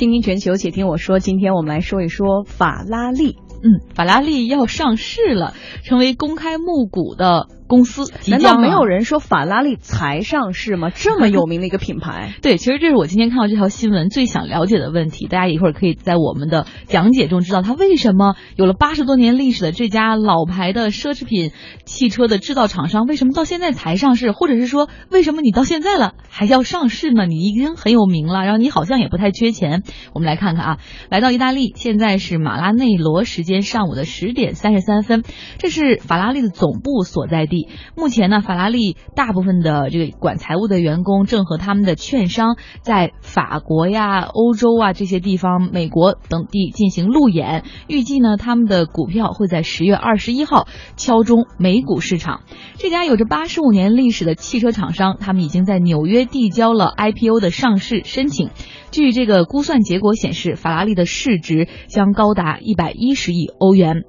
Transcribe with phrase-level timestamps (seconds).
[0.00, 1.18] 听听全球，且听我说。
[1.18, 3.36] 今天我们来说一说法拉利。
[3.62, 5.52] 嗯，法拉利要上市了，
[5.84, 7.48] 成为公开募股的。
[7.70, 10.90] 公司难道没有人说法拉利才上市吗？
[10.92, 12.34] 这么有名的一个品牌。
[12.42, 15.28] 对，其实这是我今天看到这条新闻最想了解的问题。
[15.28, 21.52] 大家一会儿可以在我们的讲解中知道，它为什么有了八十多年历史的这家老牌的奢侈品
[21.84, 24.32] 汽车的制造厂商，为什么到现在才上市？
[24.32, 27.24] 或者是说，为什么你到现在了还要上市呢？
[27.26, 29.84] 你已经很有名了，然后你好像也不太缺钱。
[30.12, 35.22] 我们来看看啊，来到意大利，现在是马拉内罗时间上午的十点三十三分，
[35.58, 37.59] 这是法拉利的总部所在地。
[37.96, 47.64] 目前呢，法拉利大部分的这个管财务的员工正和他们的券商在法国呀、欧洲啊这些地方、美国等地进行路演。
[47.88, 52.42] 预计呢，他们的股票会在十月二十一号敲钟美股市场。
[52.76, 58.50] 这家有着八十五年历史的汽车厂商，他们已经在纽约递交了 IPO 的上市申请。
[58.90, 64.04] 据这个估算结果显示，法拉利的市值将高达一百一十亿欧元。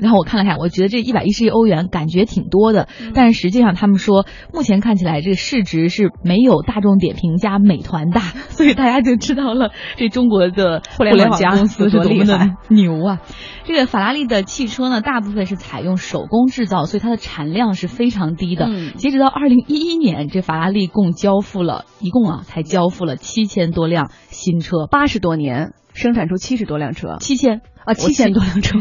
[0.00, 8.20] 然后我看了看，我觉得这一百一十亿欧元感觉挺多的，但是实际上他们说，目前看起来这个市值是没有大众点评加美团大，
[8.50, 13.20] 所以大家就知道了这中国的互联网公司是多么的牛啊！
[13.64, 18.68] 这个法拉利的汽车呢，大部分是采用手工制造，所以它的产量是非常低的。
[18.96, 27.60] 截止到二零一一年，这法拉利共交付了一共啊，才交付了七千多辆新车，八十多年生产出七十多辆车，七千。
[27.90, 28.78] 啊，七千多辆车，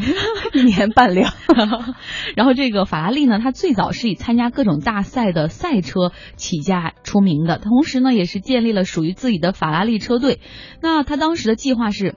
[0.54, 1.34] 一年半辆。
[2.38, 10.42] 然后这个法拉利呢，它最早是以参加各种大赛的赛车起家出名的，同时呢，也是建立了属于自己的法拉利车队。
[10.80, 12.14] 那他当时的计划是。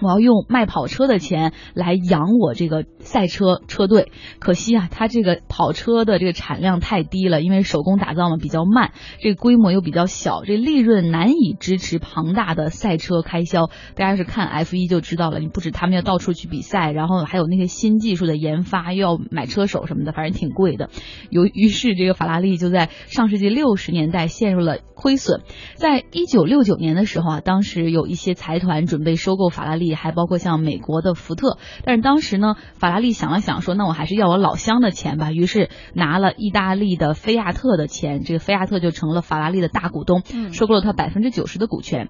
[0.00, 13.70] 我要用卖跑车的钱来养我这个赛车车队，可惜啊，它这个跑车的这个产量太低了，因为手工打造嘛比较慢，这个规模又比较小，这利润难以支持庞大的赛车开销。
[13.96, 20.90] 大家是看 F 一就知道了，你不止他们要到处去比赛，然后还有那些新技术的研发，又要买车手什么的，反正挺贵的。
[21.28, 25.40] 由于是这个法拉利就在上世纪六十年代陷入了亏损，
[25.74, 29.87] 在一九六九年的时候啊，当时有一些财团准备收购法拉利。
[29.94, 40.22] 还包括像美国的福特，但是当时呢，法拉利想了想，说那我还是要我老乡的钱吧，于是拿了意大利的菲亚特的钱，这个菲亚特就成了法拉利的大股东，
[40.52, 42.08] 收购了他百分之九十的股权。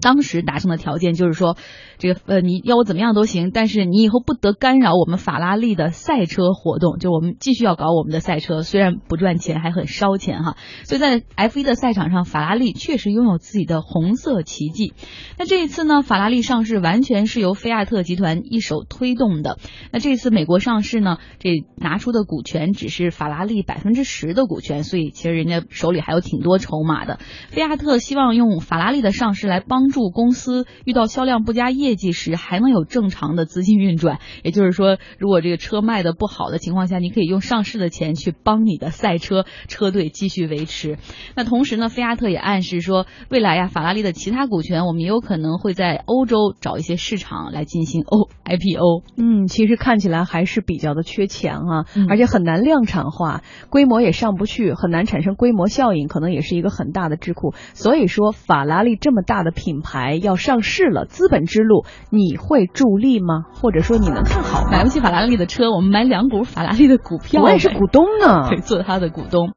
[0.00, 1.56] 当时达成的条件就是说，
[1.98, 10.56] 这个呃，你要我怎么样都行，但是你以后不得干扰我们法拉利的赛车活动，就我们继续要搞我们的赛车，虽然不赚钱，还很烧钱哈。
[10.84, 14.92] 所以在 F1 的赛场上，法拉利确实拥有自己的红色奇迹。
[15.38, 19.58] 那这一次呢，法拉利上市完全是由菲亚特集团一手推动的。
[19.90, 27.20] 那这次美国上市呢，这拿出的股权只是法拉利百分之十的股权，所以其实人家手里还有挺多筹码的。
[27.48, 29.83] 菲亚特希望用法拉利的上市来帮。
[29.84, 40.96] 帮助公司遇到销量不佳业绩时还能有正常的资金运转，也就是说，如果这个车卖的不好的情况下，你可以用上市的钱去帮你的赛车车队继续维持。
[41.36, 49.02] 那同时呢，菲亚特也暗示说，未来呀，法拉利的其他股权我们也有可能会在欧洲找一些市场来进行 O IPO。
[49.18, 57.52] 嗯，其实看起来还是比较的缺钱啊，而且很难量产化，规模也上不去，很难产生规模效应，可能也是一个很大的智库。
[57.74, 59.73] 所以说，法拉利这么大的品。
[59.74, 63.42] 品牌要上市了，资本之路你会助力吗？
[63.60, 64.70] 或者说你能看好？
[64.70, 69.52] 买不起法拉利的车，我们买两股法拉利的股票，我也是股东呢，做他的股东。